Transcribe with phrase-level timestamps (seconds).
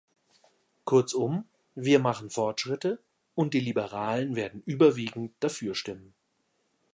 [0.83, 1.45] Kurzum,
[1.75, 2.97] wir machen Fortschritte,
[3.35, 6.15] und die Liberalen werden überwiegend dafür stimmen.